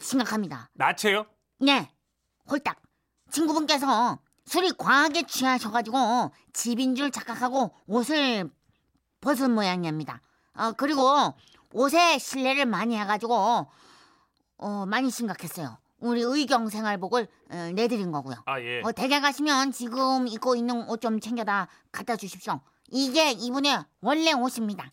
심각합니다. 0.00 0.70
나체요? 0.72 1.26
네, 1.58 1.90
홀딱. 2.48 2.80
친구분께서 3.30 4.18
술이 4.46 4.72
과하게 4.78 5.26
취하셔가지고 5.26 6.30
집인 6.52 6.94
줄 6.94 7.10
착각하고 7.10 7.74
옷을 7.86 8.48
벗은 9.20 9.50
모양입니다. 9.52 10.20
어, 10.54 10.72
그리고 10.72 11.34
옷에 11.72 12.18
실례를 12.18 12.66
많이 12.66 12.96
해가지고 12.96 13.66
어, 14.58 14.86
많이 14.86 15.10
심각했어요. 15.10 15.76
우리 16.04 16.20
의경 16.20 16.68
생활복을 16.68 17.26
어, 17.50 17.70
내드린 17.74 18.12
거고요. 18.12 18.36
아 18.44 18.60
예. 18.60 18.82
어, 18.82 18.92
댁에 18.92 19.20
가시면 19.20 19.72
지금 19.72 20.28
입고 20.28 20.54
있는 20.54 20.86
옷 20.88 21.00
좀 21.00 21.18
챙겨다 21.18 21.68
갖다 21.92 22.16
주십시오. 22.16 22.60
이게 22.90 23.30
이분의 23.32 23.84
원래 24.02 24.32
옷입니다. 24.32 24.92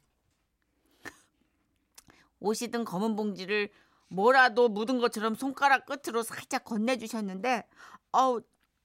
옷이든 2.39 2.86
검은 2.86 3.15
봉지를 3.15 3.70
뭐라도 4.10 4.68
묻은 4.70 5.00
것처럼 5.00 5.36
손가락 5.36 5.86
끝으로 5.86 6.24
살짝 6.24 6.63
건네주셨는데 6.65 7.65
어우 8.13 8.41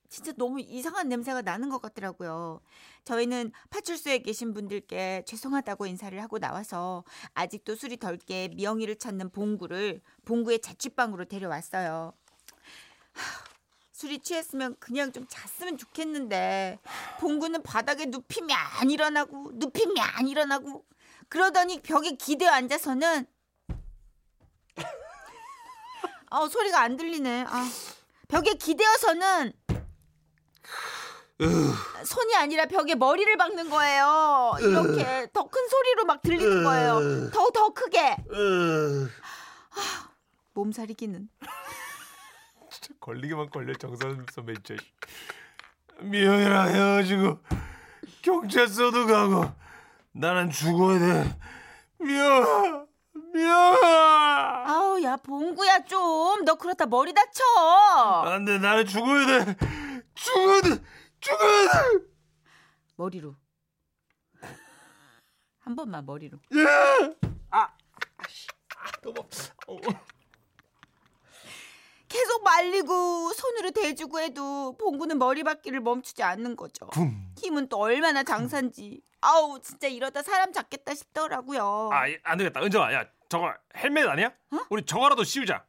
진짜 0.08 0.32
너무 0.36 0.60
이상한 0.60 1.08
냄새가 1.08 1.42
나는 1.42 1.68
것 1.68 1.80
같더라고요. 1.80 2.60
저희는 3.04 3.52
파출소에 3.70 4.18
계신 4.18 4.52
분들께 4.52 5.24
죄송하다고 5.26 5.86
인사를 5.86 6.20
하고 6.22 6.38
나와서 6.38 7.04
아직도 7.34 7.76
술이 7.76 7.98
덜 7.98 8.16
깨 8.16 8.48
미영이를 8.48 8.96
찾는 8.96 9.30
봉구를 9.30 10.00
봉구의 10.24 10.60
자취방으로 10.60 11.26
데려왔어요. 11.26 12.12
하, 13.12 13.44
술이 13.92 14.20
취했으면 14.20 14.76
그냥 14.78 15.12
좀 15.12 15.26
잤으면 15.28 15.78
좋겠는데 15.78 16.78
봉구는 17.20 17.62
바닥에 17.62 18.06
눕히면 18.06 18.50
안 18.80 18.90
일어나고 18.90 19.52
눕히면 19.54 19.96
안 19.98 20.28
일어나고 20.28 20.84
그러더니 21.28 21.80
벽에 21.82 22.12
기대어 22.12 22.50
앉아서는 22.50 23.26
아 26.30 26.48
소리가 26.48 26.80
안 26.80 26.96
들리네. 26.96 27.44
아, 27.48 27.70
벽에 28.28 28.54
기대어서는 28.54 29.52
손이 32.04 32.34
아니라 32.36 32.66
벽에 32.66 32.94
머리를 32.94 33.36
박는 33.36 33.68
거예요. 33.68 34.54
이렇게 34.60 35.28
더큰 35.32 35.68
소리로 35.68 36.04
막 36.06 36.22
들리는 36.22 36.64
거예요. 36.64 37.30
더 37.30 37.50
더 37.50 37.68
크게. 37.70 38.16
몸살이기는. 40.54 41.28
걸리기만 43.00 43.50
걸려 43.50 43.74
정선 43.74 44.26
선배 44.32 44.54
진짜. 44.62 44.82
미영이랑 46.00 46.68
헤어지고 46.74 47.38
경찰서도 48.22 49.06
가고 49.06 49.50
나는 50.12 50.50
죽어야 50.50 50.98
돼. 50.98 51.38
미영아, 51.98 52.84
미영아. 53.34 54.64
아우 54.66 55.02
야 55.02 55.16
봉구야 55.16 55.84
좀 55.84 56.44
너 56.44 56.54
그렇다 56.54 56.86
머리 56.86 57.12
다쳐. 57.14 57.42
안돼 58.26 58.58
나는 58.58 58.86
죽어야 58.86 59.44
돼. 59.44 59.56
죽어야 60.16 60.60
돼. 60.62 60.80
머리로. 62.96 63.34
한 65.60 65.74
번만 65.76 66.04
머리로. 66.06 66.38
계속 72.08 72.42
말리고 72.44 73.32
손으로 73.32 73.70
대주고 73.72 74.20
해도 74.20 74.76
봉구는 74.78 75.18
머리박기를 75.18 75.80
멈추지 75.80 76.22
않는 76.22 76.56
거죠. 76.56 76.88
힘은 77.38 77.68
또 77.68 77.78
얼마나 77.80 78.22
장산지. 78.22 79.02
아우 79.20 79.60
진짜 79.60 79.88
이러다 79.88 80.22
사람 80.22 80.52
잡겠다 80.52 80.94
싶더라고요. 80.94 81.90
아, 81.92 82.04
안 82.22 82.38
되겠다. 82.38 82.62
은정아, 82.62 82.92
야, 82.94 83.06
저거 83.28 83.52
헬멧 83.76 84.06
아니야? 84.08 84.32
우리 84.70 84.84
저거라도 84.84 85.24
씌우자. 85.24 85.66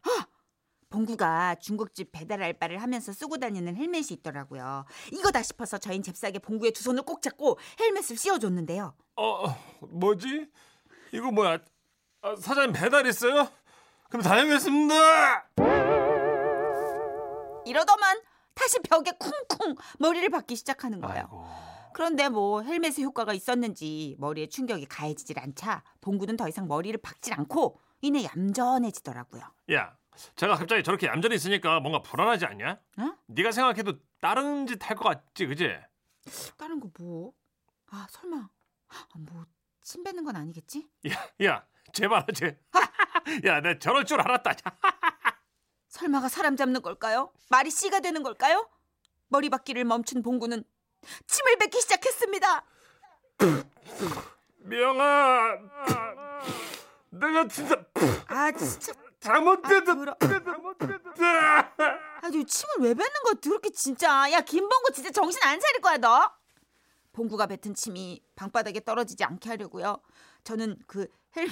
봉구가 0.89 1.55
중국집 1.55 2.11
배달 2.11 2.41
알바를 2.41 2.81
하면서 2.81 3.11
쓰고 3.11 3.37
다니는 3.37 3.75
헬멧이 3.75 4.07
있더라고요. 4.11 4.85
이거다 5.11 5.43
싶어서 5.43 5.77
저흰 5.77 6.01
잽싸게 6.01 6.39
봉구의 6.39 6.71
두 6.71 6.83
손을 6.83 7.03
꼭 7.03 7.21
잡고 7.21 7.59
헬멧을 7.79 8.17
씌워줬는데요. 8.17 8.93
어, 9.15 9.25
어, 9.25 9.55
뭐지? 9.81 10.49
이거 11.11 11.31
뭐야? 11.31 11.59
아, 12.21 12.35
사장님 12.35 12.73
배달 12.73 13.05
있어요? 13.07 13.49
그럼 14.09 14.23
다녀오겠습니다. 14.23 15.49
이러더만 17.65 18.21
다시 18.53 18.79
벽에 18.79 19.11
쿵쿵 19.19 19.75
머리를 19.99 20.29
박기 20.29 20.55
시작하는 20.55 21.01
거예요. 21.01 21.17
아이고. 21.19 21.45
그런데 21.93 22.29
뭐 22.29 22.61
헬멧의 22.61 23.03
효과가 23.03 23.33
있었는지 23.33 24.15
머리에 24.19 24.47
충격이 24.47 24.85
가해지질 24.85 25.39
않자 25.39 25.83
봉구는 26.01 26.37
더 26.37 26.47
이상 26.47 26.67
머리를 26.67 26.97
박질 27.01 27.33
않고 27.33 27.79
이내 28.01 28.23
얌전해지더라고요. 28.23 29.41
야, 29.73 29.97
제가 30.35 30.55
갑자기 30.55 30.83
저렇게 30.83 31.07
얌전히 31.07 31.35
있으니까 31.35 31.79
뭔가 31.79 32.01
불안하지 32.01 32.45
않냐? 32.45 32.79
어? 32.97 33.13
네가 33.27 33.51
생각해도 33.51 33.93
다른 34.21 34.65
짓 34.67 34.81
할 34.89 34.97
것 34.97 35.03
같지, 35.05 35.45
그지? 35.47 35.77
다른 36.57 36.79
거 36.79 36.89
뭐? 36.99 37.33
아 37.91 38.07
설마 38.09 38.37
아, 38.89 39.05
뭐침 39.15 40.03
뱉는 40.03 40.23
건 40.23 40.35
아니겠지? 40.35 40.89
야, 41.09 41.45
야, 41.45 41.65
제발 41.93 42.23
하지. 42.27 42.55
야, 43.45 43.59
내가 43.61 43.77
저럴 43.79 44.05
줄 44.05 44.19
알았다. 44.21 44.53
설마가 45.89 46.29
사람 46.29 46.55
잡는 46.55 46.81
걸까요? 46.81 47.31
말이 47.49 47.69
씨가 47.69 47.99
되는 48.01 48.23
걸까요? 48.23 48.69
머리 49.29 49.49
박기를 49.49 49.83
멈춘 49.85 50.21
봉구는 50.23 50.63
침을 51.27 51.55
뱉기 51.57 51.79
시작했습니다. 51.81 52.65
미영아, 54.59 55.57
내가 57.11 57.47
진짜 57.47 57.75
아 58.27 58.51
진짜 58.51 58.93
잘못됐다. 59.19 59.91
아, 59.91 59.95
더러- 59.95 60.15
아주 62.21 62.43
침을 62.45 62.73
왜 62.79 62.93
뱉는 62.93 63.11
거야? 63.25 63.33
더럽게 63.41 63.69
진짜. 63.71 64.31
야 64.31 64.41
김봉구 64.41 64.91
진짜 64.93 65.11
정신 65.11 65.41
안 65.43 65.59
차릴 65.59 65.81
거야 65.81 65.97
너. 65.97 66.31
봉구가 67.13 67.47
뱉은 67.47 67.73
침이 67.73 68.21
방바닥에 68.35 68.81
떨어지지 68.81 69.23
않게 69.23 69.49
하려고요. 69.49 69.97
저는 70.43 70.77
그 70.85 71.07
헬멧 71.35 71.51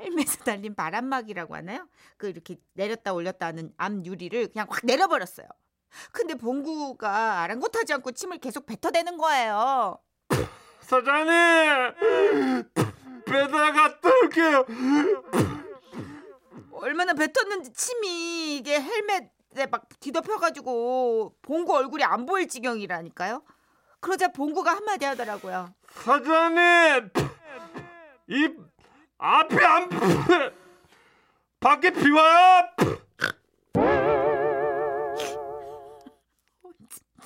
헬멧에 0.00 0.44
달린 0.44 0.74
바람막이라고 0.76 1.56
하나요? 1.56 1.88
그 2.16 2.28
이렇게 2.28 2.56
내렸다 2.74 3.12
올렸다 3.12 3.46
하는 3.46 3.72
앞 3.76 4.04
유리를 4.04 4.52
그냥 4.52 4.68
확 4.70 4.80
내려버렸어요. 4.84 5.48
근데 6.12 6.34
봉구가 6.34 7.40
아랑곳하지 7.40 7.94
않고 7.94 8.12
침을 8.12 8.38
계속 8.38 8.66
뱉어대는 8.66 9.16
거예요. 9.18 9.98
사장님, 10.80 11.32
배달 13.28 13.72
갔다 13.72 14.08
올게요. 14.22 14.64
얼마나 16.72 17.12
뱉었는지 17.12 17.72
침이 17.72 18.56
이게 18.56 18.80
헬멧에 18.80 19.66
막 19.70 19.88
뒤덮여가지고 20.00 21.36
봉구 21.42 21.74
얼굴이 21.76 22.04
안 22.04 22.24
보일 22.24 22.48
지경이라니까요. 22.48 23.42
그러자 24.00 24.28
봉구가 24.28 24.76
한마디 24.76 25.04
하더라고요. 25.04 25.74
사장님, 25.88 27.10
이 28.28 28.48
앞에 29.18 29.64
안 29.64 29.88
밖에 31.58 31.90
비 31.90 32.08
와요. 32.10 32.68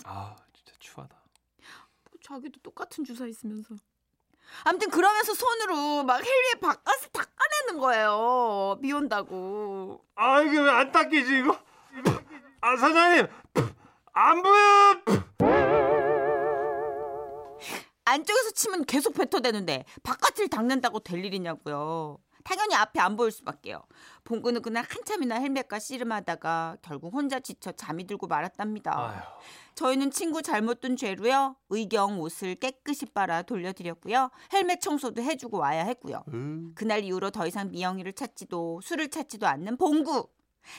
아, 0.05 0.37
진짜 0.55 0.73
추하다. 0.79 1.23
자기도 2.23 2.59
똑같은 2.63 3.05
주사 3.05 3.27
있으면서. 3.27 3.75
아무튼 4.65 4.91
그러면서 4.91 5.35
손으로 5.35 6.05
막 6.05 6.17
헬멧 6.17 6.61
바깥을 6.61 7.09
닦아내는 7.13 7.81
거예요. 7.81 8.79
비 8.81 8.93
온다고. 8.93 10.05
아, 10.15 10.41
이게 10.41 10.59
왜 10.59 10.71
안 10.71 10.91
닦이지 10.93 11.39
이거? 11.41 11.59
아, 12.61 12.77
사장님, 12.77 13.27
안 14.13 14.43
보여. 14.43 15.03
안쪽에서 18.05 18.51
치면 18.53 18.85
계속 18.85 19.15
뱉어대는데 19.15 19.85
바깥을 20.03 20.49
닦는다고 20.49 21.01
될 21.01 21.25
일이냐고요. 21.25 22.19
당연히 22.45 22.75
앞에 22.75 23.01
안 23.01 23.17
보일 23.17 23.31
수밖에요. 23.31 23.83
봉구는 24.25 24.63
그날 24.63 24.85
한참이나 24.89 25.37
헬멧과 25.37 25.79
씨름하다가 25.79 26.79
결국 26.83 27.15
혼자 27.15 27.41
지쳐 27.41 27.73
잠이 27.73 28.07
들고 28.07 28.27
말았답니다. 28.27 28.93
아휴. 28.93 29.21
저희는 29.75 30.11
친구 30.11 30.43
잘못 30.43 30.81
둔 30.81 30.97
죄로요. 30.97 31.57
의경 31.71 32.21
옷을 32.21 32.57
깨끗이 32.57 33.07
빨아 33.07 33.43
돌려드렸고요. 33.43 34.31
헬멧 34.53 34.81
청소도 34.81 35.23
해주고 35.23 35.59
와야 35.59 35.85
했고요. 35.85 36.25
음. 36.29 36.73
그날 36.75 37.05
이후로 37.05 37.31
더 37.31 37.47
이상 37.47 37.71
미영이를 37.71 38.13
찾지도 38.13 38.81
술을 38.83 39.11
찾지도 39.11 39.47
않는 39.47 39.79
봉구. 39.79 40.29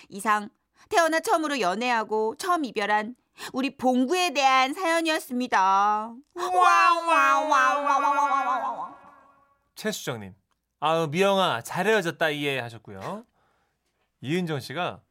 이상 0.09 0.49
태어나 0.89 1.19
처음으로 1.19 1.59
연애하고 1.59 2.35
처음 2.37 2.65
이별한 2.65 3.15
우리 3.51 3.75
봉구에 3.75 4.29
대한 4.31 4.73
사연이었습니다. 4.73 6.13
와와와와와와와. 6.35 8.95
최 9.75 9.91
수정님, 9.91 10.35
아우 10.85 11.07
미영아 11.07 11.61
잘 11.61 11.87
헤어졌다 11.87 12.29
이해하셨고요. 12.29 13.25
이은정 14.19 14.59
씨가 14.59 15.01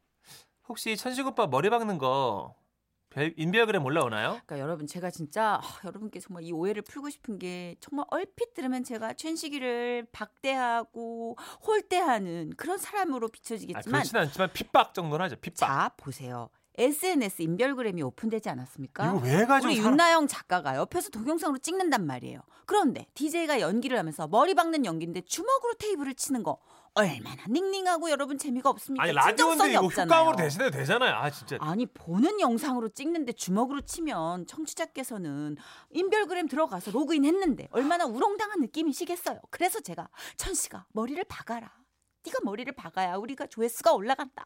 혹시 0.68 0.98
천식 0.98 1.26
오빠 1.26 1.46
머리 1.46 1.70
박는 1.70 1.96
거 1.96 2.54
별- 3.08 3.32
인별그램 3.38 3.82
올라오나요? 3.82 4.32
그러니까 4.44 4.58
여러분 4.58 4.86
제가 4.86 5.10
진짜 5.10 5.58
아, 5.62 5.80
여러분께 5.86 6.20
정말 6.20 6.44
이 6.44 6.52
오해를 6.52 6.82
풀고 6.82 7.08
싶은 7.08 7.38
게 7.38 7.76
정말 7.80 8.04
얼핏 8.10 8.52
들으면 8.52 8.84
제가 8.84 9.14
춘식이를 9.14 10.08
박대하고 10.12 11.38
홀대하는 11.66 12.50
그런 12.58 12.76
사람으로 12.76 13.28
아, 13.28 13.30
비춰지겠지만 13.32 14.00
그렇진 14.02 14.16
않지만 14.18 14.52
핍박 14.52 14.92
정도는 14.92 15.24
하죠. 15.24 15.36
핍박. 15.36 15.56
자 15.56 15.90
보세요. 15.96 16.50
SNS 16.76 17.42
인별그램이 17.42 18.02
오픈되지 18.02 18.48
않았습니까? 18.48 19.06
이거 19.06 19.16
왜 19.26 19.44
가지고 19.44 19.70
우리 19.72 19.76
사람- 19.76 19.92
윤나영 19.92 20.26
작가가 20.26 20.76
옆에서 20.76 21.10
동영상으로 21.10 21.58
찍는단 21.58 22.06
말이에요. 22.06 22.40
그런데 22.66 23.06
DJ가 23.14 23.60
연기를 23.60 23.98
하면서 23.98 24.26
머리 24.28 24.54
박는 24.54 24.84
연기인데 24.84 25.22
주먹으로 25.22 25.74
테이블을 25.74 26.14
치는 26.14 26.42
거 26.42 26.58
얼마나 26.94 27.42
닝닝하고 27.48 28.10
여러분 28.10 28.36
재미가 28.36 28.68
없습니까? 28.70 29.02
아니 29.02 29.12
라디오인데 29.12 29.70
이거 29.70 29.80
없잖아요. 29.86 30.06
흑감으로 30.20 30.36
대신해도 30.36 30.70
되잖아요. 30.76 31.14
아 31.14 31.30
진짜. 31.30 31.56
아니 31.60 31.86
보는 31.86 32.38
영상으로 32.40 32.90
찍는데 32.90 33.32
주먹으로 33.32 33.80
치면 33.80 34.46
청취자께서는 34.46 35.56
인별그램 35.90 36.48
들어가서 36.48 36.90
로그인 36.90 37.24
했는데 37.24 37.68
얼마나 37.70 38.04
우롱당한 38.04 38.60
느낌이시겠어요. 38.60 39.40
그래서 39.50 39.80
제가 39.80 40.08
천 40.36 40.52
씨가 40.54 40.84
머리를 40.92 41.22
박아라. 41.24 41.72
네가 42.26 42.38
머리를 42.44 42.70
박아야 42.74 43.16
우리가 43.16 43.46
조회수가 43.46 43.92
올라간다. 43.94 44.44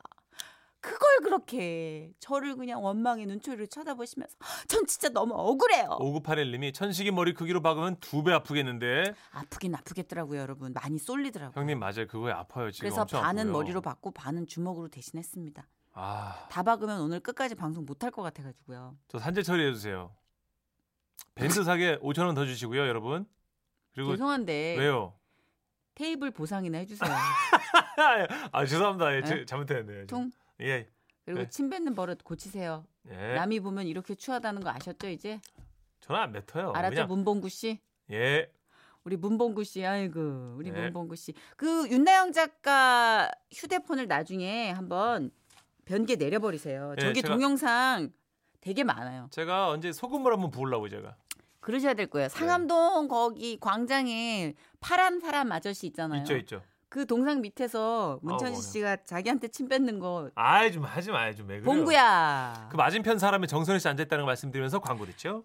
그걸 0.86 1.08
그렇게 1.22 2.12
저를 2.20 2.54
그냥 2.56 2.82
원망의 2.84 3.26
눈초리로 3.26 3.66
쳐다보시면서 3.66 4.36
전 4.68 4.86
진짜 4.86 5.08
너무 5.08 5.34
억울해요. 5.34 5.88
5981님이 6.00 6.72
천식이 6.72 7.10
머리 7.10 7.34
크기로 7.34 7.60
박으면 7.60 7.96
두 8.00 8.22
배 8.22 8.32
아프겠는데. 8.32 9.14
아프긴 9.32 9.74
아프겠더라고요, 9.74 10.40
여러분. 10.40 10.72
많이 10.72 10.98
쏠리더라고요. 10.98 11.60
형님 11.60 11.78
맞아요. 11.78 12.06
그거에 12.08 12.32
아파요 12.32 12.70
지금. 12.70 12.88
그래서 12.88 13.04
반은 13.04 13.42
아프고요. 13.42 13.52
머리로 13.52 13.80
박고 13.80 14.10
반은 14.12 14.46
주먹으로 14.46 14.88
대신했습니다. 14.88 15.66
아, 15.94 16.46
다 16.50 16.62
박으면 16.62 17.00
오늘 17.00 17.20
끝까지 17.20 17.54
방송 17.54 17.84
못할 17.84 18.10
것 18.10 18.22
같아 18.22 18.42
가지고요. 18.42 18.96
저 19.08 19.18
산재 19.18 19.42
처리해 19.42 19.72
주세요. 19.72 20.14
밴드 21.34 21.64
사게 21.64 21.98
5천 21.98 22.26
원 22.26 22.34
더 22.34 22.44
주시고요, 22.46 22.86
여러분. 22.86 23.26
그리고 23.94 24.10
죄송한데 24.12 24.76
왜요? 24.78 25.14
테이블 25.94 26.30
보상이나 26.30 26.78
해주세요. 26.78 27.10
아 28.52 28.66
죄송합니다. 28.66 29.14
예, 29.14 29.20
네? 29.20 29.26
제- 29.26 29.44
잘못했네요. 29.46 30.06
퉁 30.06 30.30
예. 30.60 30.88
그리고 31.24 31.40
네. 31.40 31.48
침 31.48 31.68
뱉는 31.70 31.94
버릇 31.94 32.22
고치세요. 32.24 32.86
예. 33.10 33.34
남이 33.34 33.60
보면 33.60 33.86
이렇게 33.86 34.14
추하다는 34.14 34.62
거 34.62 34.70
아셨죠 34.70 35.08
이제? 35.08 35.40
저는 36.00 36.20
안 36.20 36.32
뱉어요. 36.32 36.72
알았죠 36.72 36.94
그냥 36.94 37.08
문봉구 37.08 37.48
씨? 37.48 37.80
예. 38.10 38.50
우리 39.04 39.16
문봉구 39.16 39.62
씨, 39.64 39.84
아이고 39.84 40.54
우리 40.56 40.70
네. 40.70 40.80
문봉구 40.82 41.14
씨. 41.16 41.32
그 41.56 41.88
윤나영 41.88 42.32
작가 42.32 43.30
휴대폰을 43.52 44.08
나중에 44.08 44.70
한번 44.70 45.30
변기에 45.84 46.16
내려버리세요. 46.16 46.94
예, 46.98 47.00
저기 47.00 47.22
제가- 47.22 47.28
동영상 47.28 48.10
되게 48.60 48.82
많아요. 48.82 49.28
제가 49.30 49.68
언제 49.68 49.92
소금물 49.92 50.32
한번 50.32 50.50
부으려고 50.50 50.88
제가. 50.88 51.16
그러셔야 51.60 51.94
될 51.94 52.06
네. 52.06 52.10
거예요. 52.10 52.28
상암동 52.28 53.06
거기 53.08 53.58
광장에 53.60 54.54
파란 54.80 55.20
사람 55.20 55.50
아저씨 55.52 55.86
있잖아요. 55.88 56.20
있죠, 56.22 56.36
있죠. 56.38 56.62
그 56.96 57.04
동상 57.04 57.42
밑에서 57.42 58.18
문천식 58.22 58.54
어머나. 58.56 58.62
씨가 58.72 58.96
자기한테 59.04 59.48
침 59.48 59.68
뱉는 59.68 59.98
거 59.98 60.30
아이 60.34 60.72
좀 60.72 60.82
하지 60.82 61.10
마요, 61.10 61.34
좀 61.34 61.46
왜 61.46 61.60
그래요? 61.60 61.64
봉구야. 61.74 62.68
그 62.70 62.76
맞은편 62.76 63.18
사람이 63.18 63.46
정선희 63.48 63.78
씨 63.80 63.86
앉아 63.86 64.04
있다는 64.04 64.22
걸 64.24 64.30
말씀드리면서 64.30 64.78
광고 64.78 65.04
듣죠. 65.04 65.44